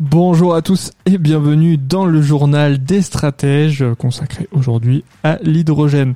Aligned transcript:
Bonjour 0.00 0.54
à 0.54 0.62
tous 0.62 0.92
et 1.06 1.18
bienvenue 1.18 1.76
dans 1.76 2.06
le 2.06 2.22
journal 2.22 2.78
des 2.84 3.02
stratèges 3.02 3.84
consacré 3.98 4.46
aujourd'hui 4.52 5.02
à 5.24 5.38
l'hydrogène. 5.42 6.14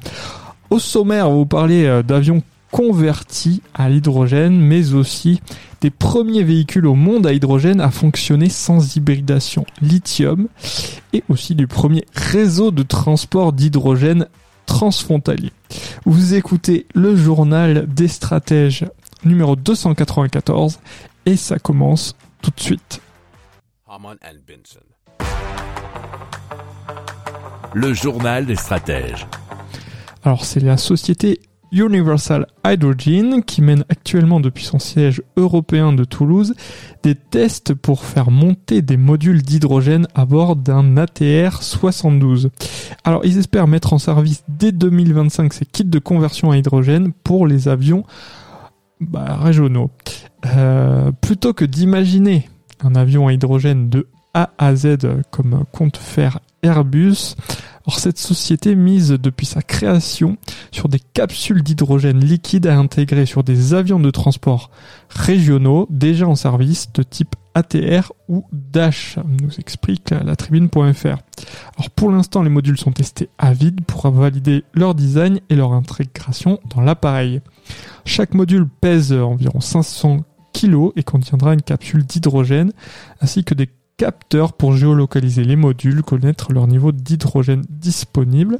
Au 0.70 0.78
sommaire, 0.78 1.28
on 1.28 1.32
va 1.32 1.36
vous 1.38 1.46
parler 1.46 1.86
euh, 1.86 2.04
d'avions 2.04 2.44
convertis 2.70 3.60
à 3.74 3.88
l'hydrogène, 3.88 4.56
mais 4.56 4.92
aussi 4.92 5.40
des 5.80 5.90
premiers 5.90 6.44
véhicules 6.44 6.86
au 6.86 6.94
monde 6.94 7.26
à 7.26 7.32
hydrogène 7.32 7.80
à 7.80 7.90
fonctionner 7.90 8.48
sans 8.50 8.94
hybridation 8.94 9.66
lithium, 9.80 10.46
et 11.12 11.24
aussi 11.28 11.56
du 11.56 11.66
premier 11.66 12.04
réseau 12.14 12.70
de 12.70 12.84
transport 12.84 13.52
d'hydrogène 13.52 14.28
transfrontalier. 14.66 15.50
Vous 16.06 16.34
écoutez 16.34 16.86
le 16.94 17.16
journal 17.16 17.88
des 17.92 18.06
stratèges 18.06 18.86
numéro 19.24 19.56
294, 19.56 20.78
et 21.26 21.34
ça 21.34 21.58
commence 21.58 22.14
tout 22.42 22.52
de 22.56 22.60
suite. 22.60 23.00
Haman 23.94 24.16
and 24.24 24.38
Benson. 24.48 24.80
Le 27.74 27.92
journal 27.92 28.46
des 28.46 28.56
stratèges. 28.56 29.26
Alors 30.24 30.46
c'est 30.46 30.60
la 30.60 30.78
société 30.78 31.40
Universal 31.72 32.46
Hydrogen 32.64 33.42
qui 33.42 33.60
mène 33.60 33.84
actuellement 33.90 34.40
depuis 34.40 34.64
son 34.64 34.78
siège 34.78 35.20
européen 35.36 35.92
de 35.92 36.04
Toulouse 36.04 36.54
des 37.02 37.14
tests 37.14 37.74
pour 37.74 38.06
faire 38.06 38.30
monter 38.30 38.80
des 38.80 38.96
modules 38.96 39.42
d'hydrogène 39.42 40.08
à 40.14 40.24
bord 40.24 40.56
d'un 40.56 40.96
ATR 40.96 41.62
72. 41.62 42.48
Alors 43.04 43.26
ils 43.26 43.36
espèrent 43.36 43.68
mettre 43.68 43.92
en 43.92 43.98
service 43.98 44.42
dès 44.48 44.72
2025 44.72 45.52
ces 45.52 45.66
kits 45.66 45.84
de 45.84 45.98
conversion 45.98 46.50
à 46.50 46.56
hydrogène 46.56 47.12
pour 47.24 47.46
les 47.46 47.68
avions 47.68 48.04
bah, 49.00 49.36
régionaux. 49.36 49.90
Euh, 50.46 51.12
plutôt 51.12 51.52
que 51.52 51.66
d'imaginer 51.66 52.48
un 52.84 52.94
avion 52.94 53.28
à 53.28 53.32
hydrogène 53.32 53.88
de 53.88 54.08
A 54.34 54.50
à 54.58 54.74
Z 54.74 54.96
comme 55.30 55.64
compte 55.72 55.96
faire 55.96 56.40
Airbus. 56.62 57.34
Alors 57.84 57.98
cette 57.98 58.18
société 58.18 58.76
mise 58.76 59.10
depuis 59.10 59.46
sa 59.46 59.60
création 59.60 60.36
sur 60.70 60.88
des 60.88 61.00
capsules 61.00 61.62
d'hydrogène 61.62 62.20
liquide 62.20 62.68
à 62.68 62.78
intégrer 62.78 63.26
sur 63.26 63.42
des 63.42 63.74
avions 63.74 63.98
de 63.98 64.10
transport 64.10 64.70
régionaux 65.08 65.88
déjà 65.90 66.28
en 66.28 66.36
service 66.36 66.92
de 66.92 67.02
type 67.02 67.34
ATR 67.54 68.12
ou 68.28 68.46
Dash, 68.52 69.18
nous 69.42 69.50
explique 69.58 70.10
la 70.10 70.36
tribune.fr. 70.36 71.18
Alors 71.76 71.90
pour 71.94 72.10
l'instant 72.10 72.42
les 72.42 72.50
modules 72.50 72.78
sont 72.78 72.92
testés 72.92 73.28
à 73.36 73.52
vide 73.52 73.84
pour 73.84 74.08
valider 74.10 74.64
leur 74.72 74.94
design 74.94 75.40
et 75.50 75.56
leur 75.56 75.72
intégration 75.72 76.60
dans 76.74 76.80
l'appareil. 76.80 77.40
Chaque 78.04 78.34
module 78.34 78.68
pèse 78.68 79.12
environ 79.12 79.60
500 79.60 80.24
et 80.96 81.02
contiendra 81.02 81.54
une 81.54 81.62
capsule 81.62 82.04
d'hydrogène 82.04 82.72
ainsi 83.20 83.44
que 83.44 83.54
des 83.54 83.68
capteurs 83.96 84.52
pour 84.52 84.74
géolocaliser 84.74 85.44
les 85.44 85.56
modules, 85.56 86.02
connaître 86.02 86.52
leur 86.52 86.66
niveau 86.66 86.92
d'hydrogène 86.92 87.62
disponible. 87.68 88.58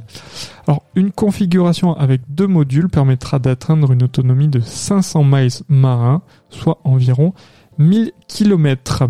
Alors, 0.67 0.83
une 0.95 1.11
configuration 1.11 1.93
avec 1.95 2.21
deux 2.29 2.47
modules 2.47 2.89
permettra 2.89 3.39
d'atteindre 3.39 3.91
une 3.91 4.03
autonomie 4.03 4.47
de 4.47 4.59
500 4.59 5.23
miles 5.23 5.51
marins, 5.67 6.21
soit 6.49 6.79
environ 6.83 7.33
1000 7.77 8.11
km. 8.27 9.09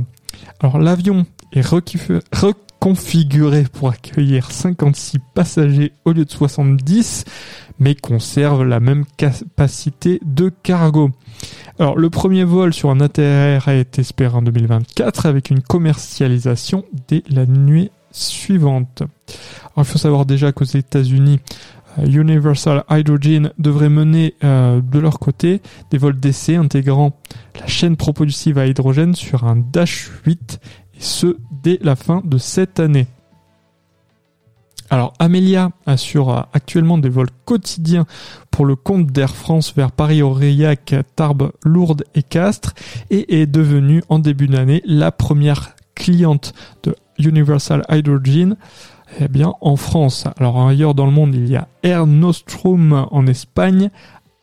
Alors, 0.59 0.79
l'avion 0.79 1.25
est 1.51 1.61
reconfiguré 2.83 3.63
pour 3.71 3.89
accueillir 3.89 4.51
56 4.51 5.19
passagers 5.33 5.93
au 6.03 6.11
lieu 6.11 6.25
de 6.25 6.29
70, 6.29 7.23
mais 7.79 7.95
conserve 7.95 8.65
la 8.65 8.81
même 8.81 9.05
capacité 9.15 10.19
de 10.25 10.49
cargo. 10.49 11.11
Alors, 11.79 11.97
le 11.97 12.09
premier 12.09 12.43
vol 12.43 12.73
sur 12.73 12.89
un 12.89 12.99
ATR 12.99 13.69
été 13.69 14.01
espéré 14.01 14.35
en 14.35 14.41
2024 14.41 15.27
avec 15.27 15.49
une 15.49 15.61
commercialisation 15.61 16.83
dès 17.07 17.23
la 17.29 17.45
nuit 17.45 17.89
suivante. 18.11 19.01
Alors, 19.01 19.77
il 19.77 19.85
faut 19.85 19.97
savoir 19.97 20.25
déjà 20.25 20.51
qu'aux 20.51 20.65
États-Unis, 20.65 21.39
euh, 21.99 22.05
Universal 22.05 22.83
Hydrogen 22.89 23.51
devrait 23.59 23.89
mener 23.89 24.35
euh, 24.43 24.81
de 24.81 24.99
leur 24.99 25.19
côté 25.19 25.61
des 25.89 25.97
vols 25.97 26.19
d'essai 26.19 26.57
intégrant 26.57 27.17
la 27.59 27.67
chaîne 27.67 27.95
propulsive 27.95 28.57
à 28.57 28.65
hydrogène 28.65 29.15
sur 29.15 29.45
un 29.45 29.55
Dash 29.55 30.09
8 30.25 30.59
et 30.59 30.82
ce 31.03 31.37
dès 31.63 31.79
la 31.81 31.95
fin 31.95 32.21
de 32.23 32.37
cette 32.37 32.79
année. 32.79 33.07
Alors 34.89 35.13
Amelia 35.17 35.71
assure 35.85 36.47
actuellement 36.53 36.97
des 36.97 37.09
vols 37.09 37.31
quotidiens 37.45 38.05
pour 38.51 38.65
le 38.65 38.75
compte 38.75 39.07
d'Air 39.07 39.35
France 39.35 39.73
vers 39.75 39.91
Paris-Aurillac, 39.91 40.95
Tarbes, 41.15 41.51
Lourdes 41.63 42.03
et 42.13 42.21
Castres 42.21 42.73
et 43.09 43.41
est 43.41 43.47
devenue 43.47 44.03
en 44.09 44.19
début 44.19 44.47
d'année 44.47 44.81
la 44.85 45.11
première 45.11 45.75
cliente 45.95 46.53
de 46.83 46.95
Universal 47.17 47.83
Hydrogen 47.89 48.55
eh 49.19 49.27
bien, 49.27 49.53
en 49.61 49.75
France. 49.75 50.25
Alors 50.37 50.67
ailleurs 50.67 50.95
dans 50.95 51.05
le 51.05 51.11
monde, 51.11 51.35
il 51.35 51.47
y 51.47 51.55
a 51.55 51.67
Air 51.83 52.07
Nostrum 52.07 53.07
en 53.11 53.27
Espagne, 53.27 53.89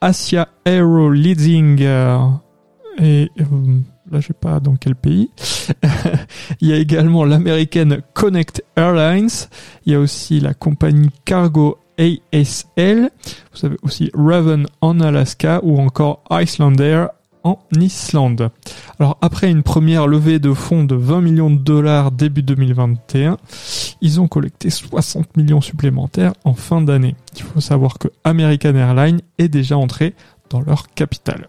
Asia 0.00 0.48
Aero 0.64 1.10
Leasing 1.10 1.82
euh, 1.82 2.18
et 2.98 3.30
euh, 3.40 3.44
là 4.10 4.20
je 4.20 4.28
sais 4.28 4.32
pas 4.34 4.60
dans 4.60 4.76
quel 4.76 4.94
pays. 4.94 5.30
il 6.60 6.68
y 6.68 6.72
a 6.72 6.76
également 6.76 7.24
l'américaine 7.24 8.02
Connect 8.14 8.62
Airlines, 8.76 9.30
il 9.86 9.92
y 9.92 9.96
a 9.96 10.00
aussi 10.00 10.40
la 10.40 10.54
compagnie 10.54 11.10
Cargo 11.24 11.78
ASL, 11.98 13.10
vous 13.52 13.66
avez 13.66 13.76
aussi 13.82 14.10
Raven 14.14 14.66
en 14.80 15.00
Alaska 15.00 15.60
ou 15.62 15.78
encore 15.78 16.22
Icelander 16.30 17.06
en 17.42 17.58
Islande. 17.78 18.50
Alors 18.98 19.18
après 19.20 19.50
une 19.50 19.62
première 19.62 20.06
levée 20.06 20.38
de 20.38 20.52
fonds 20.52 20.84
de 20.84 20.94
20 20.94 21.20
millions 21.20 21.50
de 21.50 21.58
dollars 21.58 22.10
début 22.10 22.42
2021, 22.42 23.36
ils 24.00 24.20
ont 24.20 24.28
collecté 24.28 24.70
60 24.70 25.36
millions 25.36 25.60
supplémentaires 25.60 26.32
en 26.44 26.54
fin 26.54 26.80
d'année. 26.80 27.16
Il 27.36 27.42
faut 27.42 27.60
savoir 27.60 27.98
que 27.98 28.08
American 28.24 28.74
Airlines 28.74 29.20
est 29.38 29.48
déjà 29.48 29.76
entré 29.76 30.14
dans 30.50 30.60
leur 30.60 30.88
capital. 30.88 31.48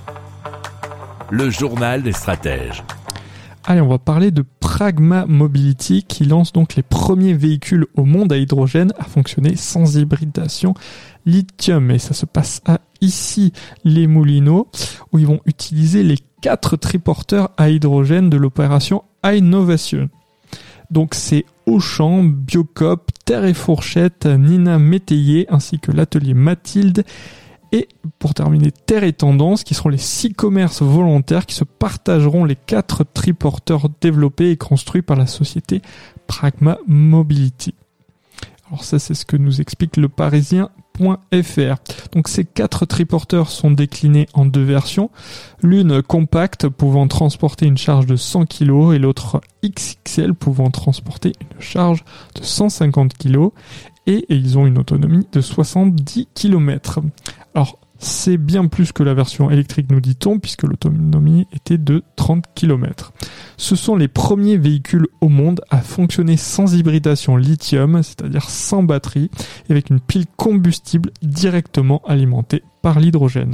Le 1.31 1.49
journal 1.49 2.03
des 2.03 2.11
stratèges. 2.11 2.83
Allez, 3.63 3.79
on 3.79 3.87
va 3.87 3.99
parler 3.99 4.31
de 4.31 4.43
Pragma 4.59 5.25
Mobility 5.25 6.03
qui 6.03 6.25
lance 6.25 6.51
donc 6.51 6.75
les 6.75 6.83
premiers 6.83 7.33
véhicules 7.33 7.87
au 7.95 8.03
monde 8.03 8.33
à 8.33 8.37
hydrogène 8.37 8.91
à 8.99 9.05
fonctionner 9.05 9.55
sans 9.55 9.95
hybridation 9.95 10.73
lithium. 11.25 11.89
Et 11.89 11.99
ça 11.99 12.13
se 12.13 12.25
passe 12.25 12.61
à 12.65 12.79
ici 12.99 13.53
les 13.85 14.07
Moulineaux 14.07 14.67
où 15.13 15.19
ils 15.19 15.25
vont 15.25 15.39
utiliser 15.45 16.03
les 16.03 16.17
quatre 16.41 16.75
triporteurs 16.75 17.51
à 17.55 17.69
hydrogène 17.69 18.29
de 18.29 18.35
l'opération 18.35 19.05
Innovation. 19.23 20.09
Donc 20.89 21.15
c'est 21.15 21.45
Auchan, 21.65 22.23
Biocop, 22.23 23.09
Terre 23.23 23.45
et 23.45 23.53
Fourchette, 23.53 24.25
Nina 24.25 24.79
Métayer 24.79 25.45
ainsi 25.49 25.79
que 25.79 25.93
l'atelier 25.93 26.33
Mathilde 26.33 27.05
et 27.71 27.87
pour 28.19 28.33
terminer, 28.33 28.71
Terre 28.71 29.03
et 29.03 29.13
Tendance, 29.13 29.63
qui 29.63 29.73
seront 29.73 29.89
les 29.89 29.97
six 29.97 30.33
commerces 30.33 30.81
volontaires 30.81 31.45
qui 31.45 31.55
se 31.55 31.63
partageront 31.63 32.45
les 32.45 32.55
quatre 32.55 33.03
triporteurs 33.03 33.87
développés 34.01 34.51
et 34.51 34.57
construits 34.57 35.01
par 35.01 35.17
la 35.17 35.27
société 35.27 35.81
Pragma 36.27 36.77
Mobility. 36.87 37.73
Alors 38.67 38.83
ça, 38.83 38.99
c'est 38.99 39.13
ce 39.13 39.25
que 39.25 39.37
nous 39.37 39.61
explique 39.61 39.97
le 39.97 40.09
parisien 40.09 40.69
Donc 42.11 42.27
ces 42.27 42.45
quatre 42.45 42.85
triporteurs 42.85 43.49
sont 43.49 43.71
déclinés 43.71 44.27
en 44.33 44.45
deux 44.45 44.63
versions, 44.63 45.09
l'une 45.63 46.01
compacte 46.01 46.67
pouvant 46.67 47.07
transporter 47.07 47.65
une 47.65 47.77
charge 47.77 48.05
de 48.05 48.15
100 48.15 48.45
kg 48.45 48.93
et 48.93 48.99
l'autre 48.99 49.41
XXL 49.65 50.33
pouvant 50.33 50.69
transporter 50.69 51.33
une 51.41 51.61
charge 51.61 52.03
de 52.35 52.43
150 52.43 53.17
kg 53.17 53.49
et 54.07 54.25
ils 54.29 54.57
ont 54.57 54.65
une 54.65 54.77
autonomie 54.77 55.27
de 55.31 55.41
70 55.41 56.27
km. 56.33 56.99
Alors 57.53 57.79
c'est 58.03 58.37
bien 58.37 58.65
plus 58.65 58.91
que 58.91 59.03
la 59.03 59.13
version 59.13 59.51
électrique, 59.51 59.91
nous 59.91 60.01
dit-on, 60.01 60.39
puisque 60.39 60.63
l'autonomie 60.63 61.47
était 61.53 61.77
de 61.77 62.03
30 62.15 62.45
km. 62.55 63.13
Ce 63.57 63.75
sont 63.75 63.95
les 63.95 64.07
premiers 64.07 64.57
véhicules 64.57 65.07
au 65.21 65.29
monde 65.29 65.61
à 65.69 65.81
fonctionner 65.81 66.35
sans 66.35 66.73
hybridation 66.73 67.37
lithium, 67.37 68.01
c'est-à-dire 68.01 68.49
sans 68.49 68.81
batterie, 68.81 69.29
avec 69.69 69.91
une 69.91 69.99
pile 69.99 70.25
combustible 70.35 71.11
directement 71.21 72.01
alimentée 72.07 72.63
par 72.81 72.99
l'hydrogène. 72.99 73.53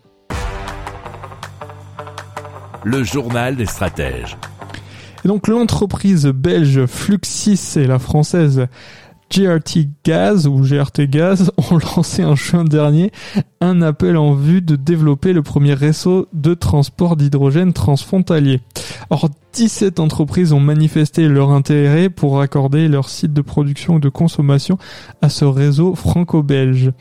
Le 2.83 3.03
journal 3.03 3.55
des 3.55 3.65
stratèges. 3.65 4.37
Et 5.23 5.27
donc 5.27 5.47
l'entreprise 5.47 6.25
belge 6.27 6.85
Fluxis 6.85 7.77
et 7.77 7.85
la 7.85 7.99
française 7.99 8.67
GRT 9.31 9.87
Gaz 10.03 10.47
ou 10.47 10.61
GRT 10.61 11.07
Gaz 11.07 11.51
ont 11.71 11.77
lancé 11.77 12.25
en 12.25 12.35
juin 12.35 12.63
dernier 12.63 13.11
un 13.61 13.81
appel 13.81 14.17
en 14.17 14.33
vue 14.33 14.61
de 14.61 14.75
développer 14.75 15.33
le 15.33 15.41
premier 15.41 15.73
réseau 15.73 16.27
de 16.33 16.53
transport 16.53 17.15
d'hydrogène 17.15 17.73
transfrontalier. 17.73 18.61
17 19.53 19.99
entreprises 19.99 20.53
ont 20.53 20.59
manifesté 20.59 21.27
leur 21.27 21.51
intérêt 21.51 22.09
pour 22.09 22.39
accorder 22.39 22.87
leur 22.87 23.09
site 23.09 23.33
de 23.33 23.41
production 23.41 23.95
ou 23.95 23.99
de 23.99 24.09
consommation 24.09 24.77
à 25.21 25.29
ce 25.29 25.45
réseau 25.45 25.93
franco-belge. 25.95 26.91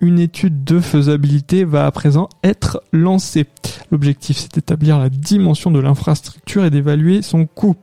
Une 0.00 0.18
étude 0.18 0.64
de 0.64 0.80
faisabilité 0.80 1.64
va 1.64 1.86
à 1.86 1.90
présent 1.90 2.28
être 2.42 2.82
lancée. 2.92 3.46
L'objectif, 3.90 4.38
c'est 4.38 4.54
d'établir 4.54 4.98
la 4.98 5.10
dimension 5.10 5.70
de 5.70 5.80
l'infrastructure 5.80 6.64
et 6.64 6.70
d'évaluer 6.70 7.22
son 7.22 7.46
coût. 7.46 7.76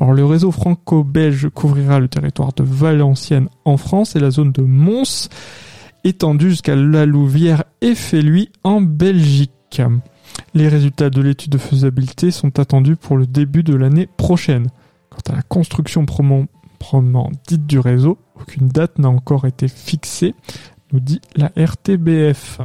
Alors, 0.00 0.12
le 0.12 0.24
réseau 0.24 0.50
franco-belge 0.50 1.48
couvrira 1.48 1.98
le 1.98 2.08
territoire 2.08 2.52
de 2.52 2.62
Valenciennes 2.62 3.48
en 3.64 3.76
France 3.76 4.16
et 4.16 4.20
la 4.20 4.30
zone 4.30 4.52
de 4.52 4.62
Mons 4.62 5.28
étendue 6.04 6.50
jusqu'à 6.50 6.76
la 6.76 7.06
Louvière 7.06 7.64
et 7.80 7.94
Féluy 7.94 8.50
en 8.64 8.80
Belgique. 8.80 9.82
Les 10.54 10.68
résultats 10.68 11.10
de 11.10 11.20
l'étude 11.22 11.52
de 11.52 11.58
faisabilité 11.58 12.30
sont 12.30 12.58
attendus 12.58 12.96
pour 12.96 13.16
le 13.16 13.26
début 13.26 13.62
de 13.62 13.74
l'année 13.74 14.06
prochaine. 14.06 14.68
Quant 15.10 15.32
à 15.32 15.36
la 15.36 15.42
construction 15.42 16.04
proprement 16.06 17.30
dite 17.46 17.66
du 17.66 17.78
réseau, 17.78 18.18
aucune 18.40 18.68
date 18.68 18.98
n'a 18.98 19.08
encore 19.08 19.46
été 19.46 19.68
fixée, 19.68 20.34
nous 20.92 21.00
dit 21.00 21.20
la 21.36 21.50
RTBF. 21.56 22.60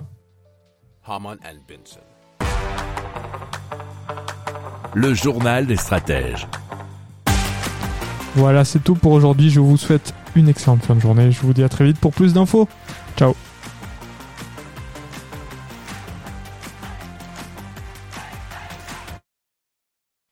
Le 4.93 5.13
journal 5.13 5.65
des 5.65 5.77
stratèges. 5.77 6.47
Voilà, 8.35 8.65
c'est 8.65 8.83
tout 8.83 8.95
pour 8.95 9.13
aujourd'hui. 9.13 9.49
Je 9.49 9.59
vous 9.59 9.77
souhaite 9.77 10.13
une 10.35 10.49
excellente 10.49 10.83
fin 10.83 10.95
de 10.95 10.99
journée. 10.99 11.31
Je 11.31 11.41
vous 11.41 11.53
dis 11.53 11.63
à 11.63 11.69
très 11.69 11.85
vite 11.85 11.99
pour 11.99 12.13
plus 12.13 12.33
d'infos. 12.33 12.67